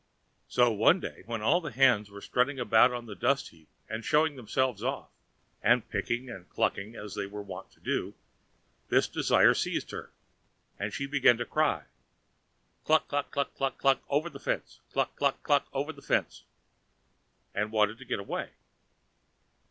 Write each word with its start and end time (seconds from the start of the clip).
So 0.47 0.71
one 0.71 0.99
day 0.99 1.21
when 1.27 1.43
all 1.43 1.61
the 1.61 1.69
hens 1.69 2.09
were 2.09 2.21
strutting 2.21 2.59
about 2.59 2.91
on 2.91 3.05
the 3.05 3.13
dust 3.13 3.49
heap 3.49 3.69
and 3.87 4.03
showing 4.03 4.35
themselves 4.35 4.83
off, 4.83 5.11
and 5.61 5.87
picking 5.87 6.27
and 6.27 6.49
clucking, 6.49 6.95
as 6.95 7.13
they 7.13 7.27
were 7.27 7.43
wont 7.43 7.69
to 7.73 7.79
do, 7.79 8.15
this 8.89 9.07
desire 9.07 9.53
seized 9.53 9.91
her, 9.91 10.11
and 10.79 10.91
she 10.91 11.05
began 11.05 11.37
to 11.37 11.45
cry: 11.45 11.83
"Cluck, 12.83 13.07
cluck, 13.09 13.29
cluck, 13.29 13.53
cluck, 13.77 14.01
over 14.09 14.27
the 14.27 14.39
fence! 14.39 14.79
cluck, 14.91 15.15
cluck, 15.15 15.43
cluck, 15.43 15.67
over 15.71 15.93
the 15.93 16.01
fence!" 16.01 16.45
and 17.53 17.71
wanted 17.71 17.99
to 17.99 18.05
get 18.05 18.17
away. 18.17 18.49